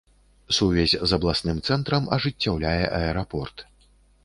[0.57, 3.57] Сувязь з абласным цэнтрам ажыццяўляе аэрапорт.